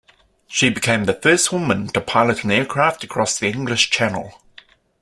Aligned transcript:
She 0.47 0.71
became 0.71 1.03
the 1.03 1.13
first 1.13 1.51
woman 1.53 1.89
to 1.89 2.01
pilot 2.01 2.43
an 2.43 2.49
aircraft 2.49 3.03
across 3.03 3.37
the 3.37 3.49
English 3.49 3.91
Channel. 3.91 4.33